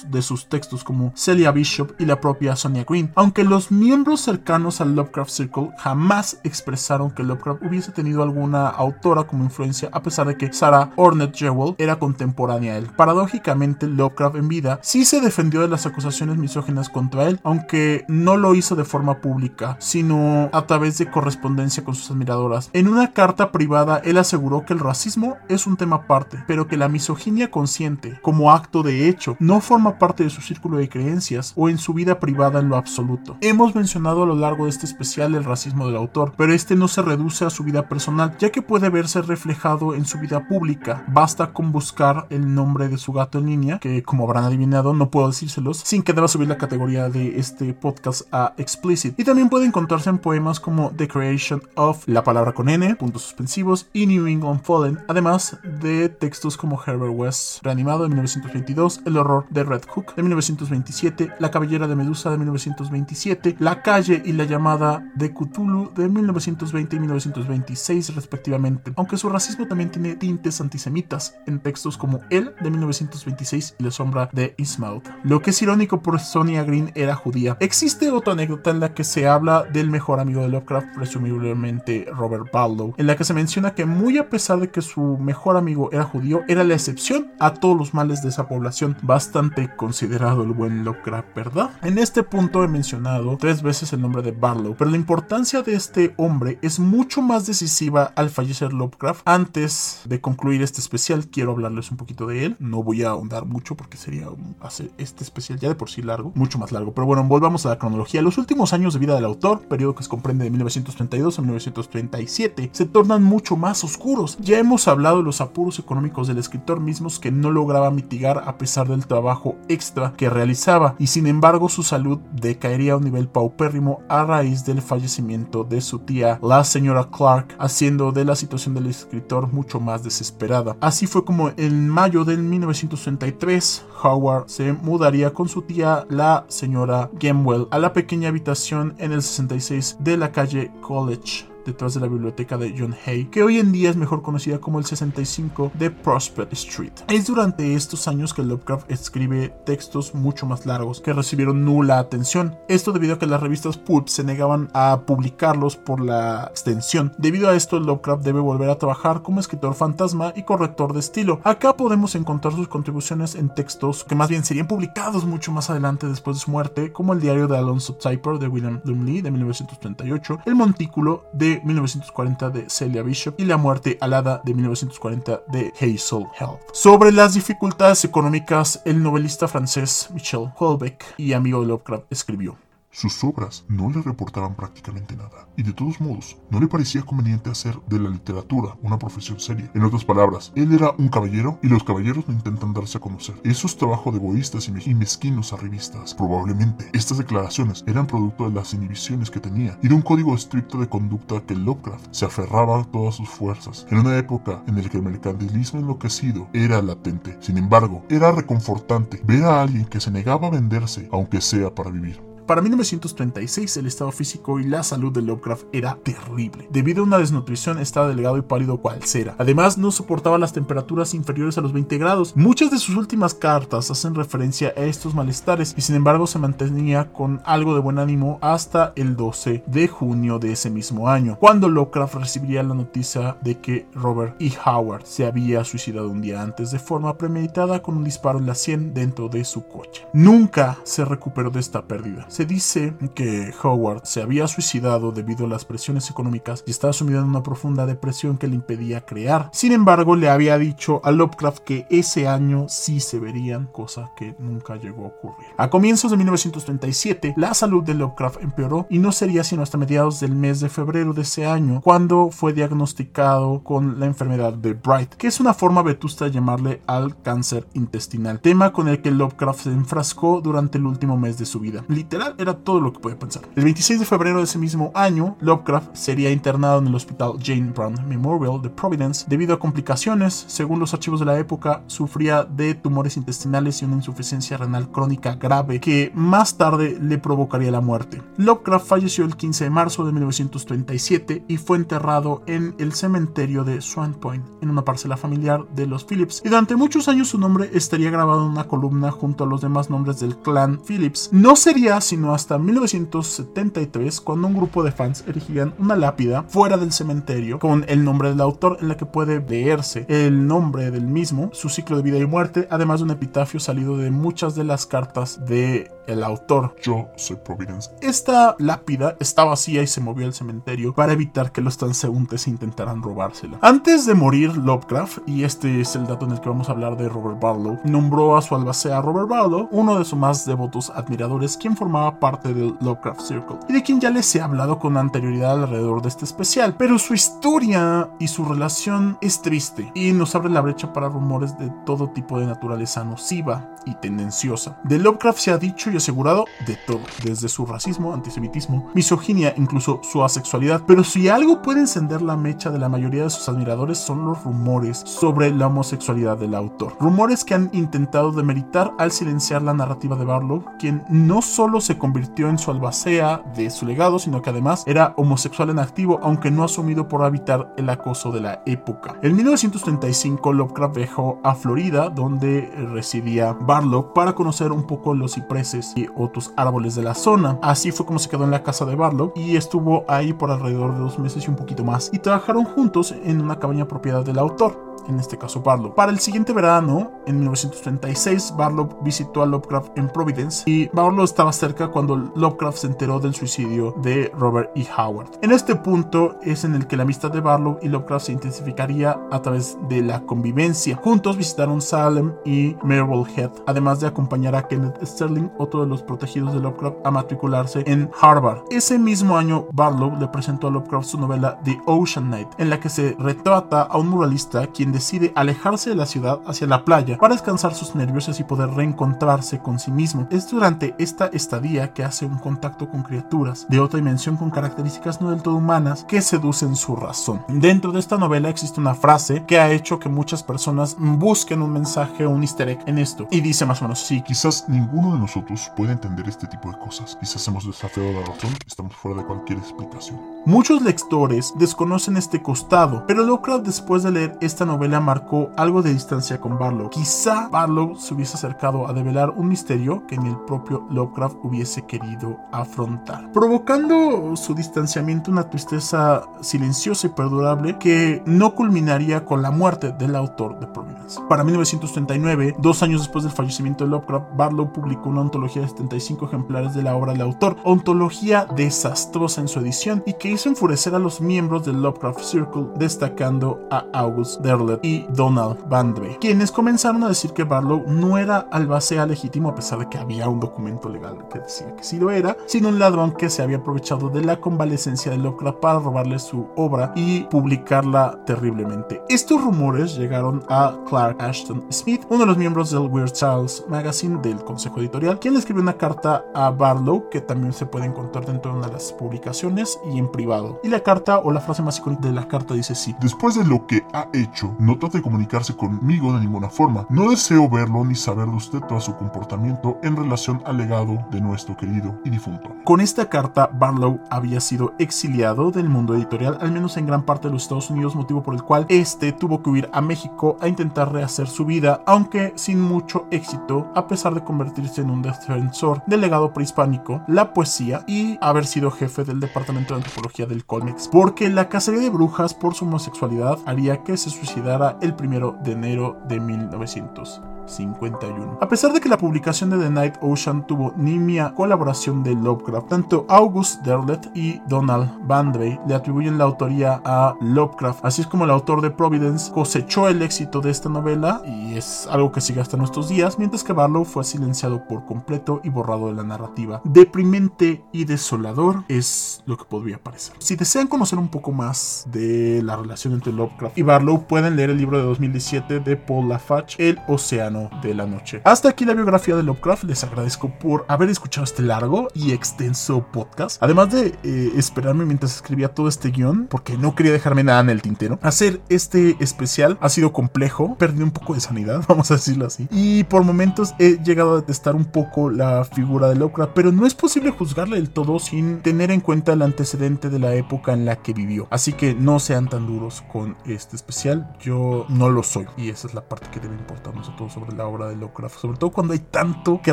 [0.09, 4.81] de sus textos como Celia Bishop y la propia Sonia Green, aunque los miembros cercanos
[4.81, 10.27] al Lovecraft Circle jamás expresaron que Lovecraft hubiese tenido alguna autora como influencia a pesar
[10.27, 12.87] de que Sarah Ornette Jewell era contemporánea a él.
[12.97, 18.37] Paradójicamente, Lovecraft en vida sí se defendió de las acusaciones misóginas contra él, aunque no
[18.37, 22.71] lo hizo de forma pública, sino a través de correspondencia con sus admiradoras.
[22.73, 26.77] En una carta privada, él aseguró que el racismo es un tema aparte, pero que
[26.77, 31.55] la misoginia consciente, como acto de hecho, no forma parte de su círculo de creencias
[31.57, 33.39] o en su vida privada en lo absoluto.
[33.41, 36.89] Hemos mencionado a lo largo de este especial el racismo del autor, pero este no
[36.89, 41.05] se reduce a su vida personal, ya que puede verse reflejado en su vida pública.
[41.09, 45.11] Basta con buscar el nombre de su gato en línea, que como habrán adivinado no
[45.11, 49.19] puedo decírselos, sin que deba subir la categoría de este podcast a explicit.
[49.19, 53.23] Y también puede encontrarse en poemas como The Creation of La palabra con N, puntos
[53.23, 59.17] suspensivos, y New England Fallen, además de textos como Herbert West, reanimado en 1922, El
[59.17, 64.23] horror terror de Red Hook de 1927, La cabellera de Medusa de 1927, La calle
[64.25, 70.17] y la llamada de Cthulhu de 1920 y 1926 respectivamente, aunque su racismo también tiene
[70.17, 75.03] tintes antisemitas en textos como El de 1926 y La sombra de Ismael.
[75.23, 77.57] Lo que es irónico por Sonia Green era judía.
[77.61, 82.51] Existe otra anécdota en la que se habla del mejor amigo de Lovecraft, presumiblemente Robert
[82.53, 85.91] Barlow, en la que se menciona que muy a pesar de que su mejor amigo
[85.93, 88.97] era judío, era la excepción a todos los males de esa población.
[89.21, 91.73] Bastante considerado el buen Lovecraft, ¿verdad?
[91.83, 95.75] En este punto he mencionado tres veces el nombre de Barlow, pero la importancia de
[95.75, 99.21] este hombre es mucho más decisiva al fallecer Lovecraft.
[99.27, 102.57] Antes de concluir este especial, quiero hablarles un poquito de él.
[102.61, 104.27] No voy a ahondar mucho porque sería
[104.63, 106.95] hacer este especial ya de por sí largo, mucho más largo.
[106.95, 108.23] Pero bueno, volvamos a la cronología.
[108.23, 112.71] Los últimos años de vida del autor, periodo que se comprende de 1932 a 1937,
[112.73, 114.39] se tornan mucho más oscuros.
[114.41, 118.57] Ya hemos hablado de los apuros económicos del escritor mismos que no lograba mitigar a
[118.57, 123.27] pesar del trabajo extra que realizaba y sin embargo su salud decaería a un nivel
[123.29, 128.73] paupérrimo a raíz del fallecimiento de su tía, la señora Clark, haciendo de la situación
[128.73, 130.77] del escritor mucho más desesperada.
[130.81, 137.11] Así fue como en mayo del 1933 Howard se mudaría con su tía, la señora
[137.19, 142.07] Gamwell, a la pequeña habitación en el 66 de la calle College detrás de la
[142.07, 145.91] biblioteca de John Hay, que hoy en día es mejor conocida como el 65 de
[145.91, 146.93] Prospect Street.
[147.09, 152.57] Es durante estos años que Lovecraft escribe textos mucho más largos que recibieron nula atención.
[152.69, 157.13] Esto debido a que las revistas pulp se negaban a publicarlos por la extensión.
[157.19, 161.41] Debido a esto, Lovecraft debe volver a trabajar como escritor fantasma y corrector de estilo.
[161.45, 166.07] Acá podemos encontrar sus contribuciones en textos que más bien serían publicados mucho más adelante
[166.07, 170.41] después de su muerte, como el diario de Alonso Typer de William Lumley de 1938,
[170.47, 176.27] el montículo de 1940 de Celia Bishop y La muerte alada de 1940 de Hazel
[176.39, 176.61] Health.
[176.73, 182.57] Sobre las dificultades económicas, el novelista francés Michel Houellebecq y amigo de Lovecraft escribió.
[182.93, 187.49] Sus obras no le reportaban prácticamente nada, y de todos modos, no le parecía conveniente
[187.49, 189.71] hacer de la literatura una profesión seria.
[189.75, 193.37] En otras palabras, él era un caballero y los caballeros no intentan darse a conocer.
[193.45, 196.15] Eso es trabajo de egoístas y mezquinos arribistas.
[196.15, 200.79] Probablemente, estas declaraciones eran producto de las inhibiciones que tenía y de un código estricto
[200.79, 204.89] de conducta que Lovecraft se aferraba a todas sus fuerzas, en una época en la
[204.89, 207.37] que el mercantilismo enloquecido era latente.
[207.41, 211.91] Sin embargo, era reconfortante ver a alguien que se negaba a venderse, aunque sea para
[211.91, 212.30] vivir.
[212.51, 216.67] Para 1936 el estado físico y la salud de Lovecraft era terrible.
[216.69, 219.37] Debido a una desnutrición estaba delgado y pálido cual cera.
[219.39, 222.35] Además no soportaba las temperaturas inferiores a los 20 grados.
[222.35, 227.13] Muchas de sus últimas cartas hacen referencia a estos malestares y sin embargo se mantenía
[227.13, 231.69] con algo de buen ánimo hasta el 12 de junio de ese mismo año, cuando
[231.69, 234.51] Lovecraft recibiría la noticia de que Robert E.
[234.67, 238.57] Howard se había suicidado un día antes de forma premeditada con un disparo en la
[238.57, 240.05] sien dentro de su coche.
[240.13, 242.27] Nunca se recuperó de esta pérdida.
[242.47, 247.27] Dice que Howard se había suicidado debido a las presiones económicas y estaba sumido en
[247.27, 249.51] una profunda depresión que le impedía crear.
[249.53, 254.35] Sin embargo, le había dicho a Lovecraft que ese año sí se verían, cosa que
[254.39, 255.49] nunca llegó a ocurrir.
[255.57, 260.21] A comienzos de 1937, la salud de Lovecraft empeoró y no sería sino hasta mediados
[260.21, 265.15] del mes de febrero de ese año cuando fue diagnosticado con la enfermedad de Bright,
[265.15, 269.61] que es una forma vetusta de llamarle al cáncer intestinal, tema con el que Lovecraft
[269.61, 271.85] se enfrascó durante el último mes de su vida.
[271.89, 273.43] Literal era todo lo que podía pensar.
[273.57, 277.73] El 26 de febrero de ese mismo año, Lovecraft sería internado en el hospital Jane
[277.73, 280.45] Brown Memorial de Providence debido a complicaciones.
[280.47, 285.35] Según los archivos de la época, sufría de tumores intestinales y una insuficiencia renal crónica
[285.35, 288.23] grave que más tarde le provocaría la muerte.
[288.37, 293.81] Lovecraft falleció el 15 de marzo de 1937 y fue enterrado en el cementerio de
[293.81, 296.43] Swan Point, en una parcela familiar de los Phillips.
[296.45, 299.91] Y durante muchos años su nombre estaría grabado en una columna junto a los demás
[299.91, 301.31] nombres del clan Phillips.
[301.33, 307.59] No sería hasta 1973 cuando un grupo de fans erigirían una lápida fuera del cementerio
[307.59, 311.69] con el nombre del autor en la que puede leerse el nombre del mismo, su
[311.69, 315.45] ciclo de vida y muerte, además de un epitafio salido de muchas de las cartas
[315.47, 316.75] de el autor.
[316.83, 317.91] Yo soy Providence.
[318.01, 323.03] Esta lápida está vacía y se movió al cementerio para evitar que los transeúntes intentaran
[323.03, 323.59] robársela.
[323.63, 326.97] Antes de morir Lovecraft, y este es el dato en el que vamos a hablar
[326.97, 331.57] de Robert Barlow, nombró a su albacea Robert Barlow, uno de sus más devotos admiradores,
[331.57, 335.63] quien formaba parte del Lovecraft Circle y de quien ya les he hablado con anterioridad
[335.63, 340.51] alrededor de este especial, pero su historia y su relación es triste y nos abre
[340.51, 344.79] la brecha para rumores de todo tipo de naturaleza nociva y tendenciosa.
[344.85, 350.01] De Lovecraft se ha dicho y asegurado de todo, desde su racismo, antisemitismo, misoginia, incluso
[350.03, 350.83] su asexualidad.
[350.87, 354.43] Pero si algo puede encender la mecha de la mayoría de sus admiradores son los
[354.45, 356.97] rumores sobre la homosexualidad del autor.
[357.01, 361.99] Rumores que han intentado demeritar al silenciar la narrativa de Barlow, quien no solo se
[361.99, 366.51] convirtió en su albacea de su legado, sino que además era homosexual en activo, aunque
[366.51, 369.17] no asumido por evitar el acoso de la época.
[369.23, 375.80] En 1935 Lovecraft viajó a Florida, donde residía Barlow, para conocer un poco los cipreses
[375.97, 377.59] y otros árboles de la zona.
[377.63, 380.95] Así fue como se quedó en la casa de Barlow y estuvo ahí por alrededor
[380.95, 384.39] de dos meses y un poquito más, y trabajaron juntos en una cabaña propiedad del
[384.39, 385.95] autor en este caso Barlow.
[385.95, 391.53] Para el siguiente verano, en 1936, Barlow visitó a Lovecraft en Providence y Barlow estaba
[391.53, 394.87] cerca cuando Lovecraft se enteró del suicidio de Robert E.
[394.97, 395.39] Howard.
[395.43, 399.19] En este punto es en el que la amistad de Barlow y Lovecraft se intensificaría
[399.31, 400.97] a través de la convivencia.
[400.97, 406.55] Juntos visitaron Salem y Marblehead, además de acompañar a Kenneth Sterling, otro de los protegidos
[406.55, 408.63] de Lovecraft, a matricularse en Harvard.
[408.71, 412.81] Ese mismo año, Barlow le presentó a Lovecraft su novela The Ocean Night, en la
[412.81, 417.17] que se retrata a un muralista quien decide alejarse de la ciudad hacia la playa
[417.19, 420.29] para descansar sus nervios y poder reencontrarse con sí mismo.
[420.31, 425.21] Es durante esta estadía que hace un contacto con criaturas de otra dimensión con características
[425.21, 427.43] no del todo humanas que seducen su razón.
[427.49, 431.73] Dentro de esta novela existe una frase que ha hecho que muchas personas busquen un
[431.73, 434.21] mensaje o un easter egg en esto y dice más o menos así.
[434.21, 437.17] Quizás ninguno de nosotros puede entender este tipo de cosas.
[437.19, 440.21] Quizás hemos desafiado la razón estamos fuera de cualquier explicación.
[440.47, 445.93] Muchos lectores desconocen este costado, pero Lovecraft después de leer esta novela marcó algo de
[445.93, 446.89] distancia con Barlow.
[446.89, 451.83] Quizá Barlow se hubiese acercado a develar un misterio que ni el propio Lovecraft hubiese
[451.83, 459.51] querido afrontar, provocando su distanciamiento una tristeza silenciosa y perdurable que no culminaría con la
[459.51, 461.21] muerte del autor de Providence.
[461.29, 466.27] Para 1939, dos años después del fallecimiento de Lovecraft, Barlow publicó una ontología de 75
[466.27, 470.95] ejemplares de la obra del autor, ontología desastrosa en su edición y que hizo enfurecer
[470.95, 477.05] a los miembros del Lovecraft Circle, destacando a August Derleth y Donald Bandre, quienes comenzaron
[477.05, 480.89] a decir que Barlow no era albacea legítimo a pesar de que había un documento
[480.89, 484.23] legal que decía que sí lo era, sino un ladrón que se había aprovechado de
[484.23, 489.03] la convalecencia de Lovecraft para robarle su obra y publicarla terriblemente.
[489.09, 494.21] Estos rumores llegaron a Clark Ashton Smith, uno de los miembros del Weird Charles Magazine
[494.23, 498.27] del consejo editorial, quien le escribió una carta a Barlow que también se puede encontrar
[498.27, 500.61] dentro de una de las publicaciones y en privado.
[500.63, 503.45] Y la carta o la frase más icónica de la carta dice así: Después de
[503.45, 506.87] lo que ha hecho, no trate de comunicarse conmigo de ninguna forma.
[506.91, 511.21] No deseo verlo ni saber de usted todo su comportamiento en relación al legado de
[511.21, 512.51] nuestro querido y difunto.
[512.65, 517.29] Con esta carta, Barlow había sido exiliado del mundo editorial, al menos en gran parte
[517.29, 520.49] de los Estados Unidos, motivo por el cual este tuvo que huir a México a
[520.49, 525.83] intentar rehacer su vida, aunque sin mucho éxito, a pesar de convertirse en un defensor
[525.87, 530.89] del legado prehispánico, la poesía y haber sido jefe del departamento de antropología del Colmex,
[530.89, 535.53] porque la cacería de brujas por su homosexualidad haría que se suicidara el primero de
[535.53, 537.23] enero de 1900.
[537.51, 538.39] 51.
[538.41, 542.69] A pesar de que la publicación de The Night Ocean tuvo nimia colaboración de Lovecraft,
[542.69, 548.25] tanto August Derleth y Donald Bandrey le atribuyen la autoría a Lovecraft, así es como
[548.25, 552.41] el autor de Providence cosechó el éxito de esta novela y es algo que sigue
[552.41, 556.61] hasta nuestros días, mientras que Barlow fue silenciado por completo y borrado de la narrativa.
[556.65, 560.00] Deprimente y desolador es lo que podría parecer.
[560.19, 564.51] Si desean conocer un poco más de la relación entre Lovecraft y Barlow, pueden leer
[564.51, 568.23] el libro de 2017 de Paul Lafarge, El Océano de la noche.
[568.25, 569.65] Hasta aquí la biografía de Lovecraft.
[569.65, 573.43] Les agradezco por haber escuchado este largo y extenso podcast.
[573.43, 577.51] Además de eh, esperarme mientras escribía todo este guion, porque no quería dejarme nada en
[577.51, 577.99] el tintero.
[578.03, 580.57] Hacer este especial ha sido complejo.
[580.59, 582.49] Perdí un poco de sanidad, vamos a decirlo así.
[582.51, 586.67] Y por momentos he llegado a detestar un poco la figura de Lovecraft, pero no
[586.67, 590.65] es posible juzgarle del todo sin tener en cuenta el antecedente de la época en
[590.65, 591.27] la que vivió.
[591.31, 594.17] Así que no sean tan duros con este especial.
[594.21, 595.27] Yo no lo soy.
[595.37, 598.19] Y esa es la parte que debe importarnos a todos sobre la obra de Lovecraft,
[598.19, 599.53] sobre todo cuando hay tanto que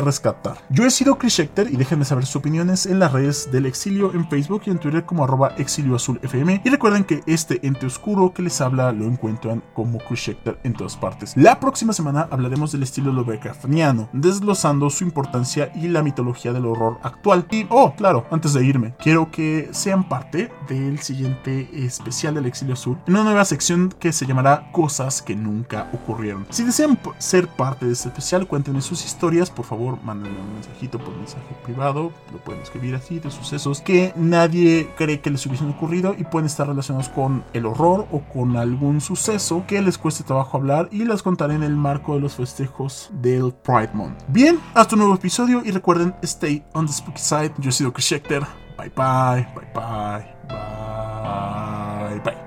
[0.00, 0.58] rescatar.
[0.70, 4.12] Yo he sido Chris Schechter y déjenme saber sus opiniones en las redes del exilio
[4.14, 8.42] en Facebook y en Twitter como arroba exilioazulfm y recuerden que este ente oscuro que
[8.42, 11.36] les habla lo encuentran como Chris Schechter en todas partes.
[11.36, 16.98] La próxima semana hablaremos del estilo Lovecraftiano, desglosando su importancia y la mitología del horror
[17.02, 17.46] actual.
[17.50, 22.74] Y, oh, claro, antes de irme, quiero que sean parte del siguiente especial del Exilio
[22.74, 26.46] Azul, en una nueva sección que se llamará cosas que nunca ocurrieron.
[26.50, 30.98] Si desean ser parte de este especial, cuéntenme sus historias, por favor, mándenme un mensajito
[30.98, 35.70] por mensaje privado, lo pueden escribir así, de sucesos que nadie cree que les hubiesen
[35.70, 40.24] ocurrido y pueden estar relacionados con el horror o con algún suceso que les cueste
[40.24, 44.22] trabajo hablar y las contaré en el marco de los festejos del Pride Month.
[44.28, 47.52] Bien, hasta un nuevo episodio y recuerden, stay on the spooky side.
[47.58, 48.67] Yo he sido Chris Schechter.
[48.78, 52.38] Bye bye, bye bye, bye bye.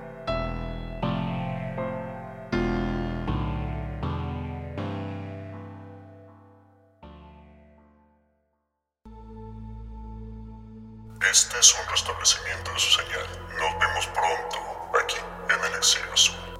[11.29, 13.27] Este es un restablecimiento de su señal.
[13.59, 14.57] Nos vemos pronto
[15.03, 15.17] aquí
[15.53, 16.50] en el Exilio Azul.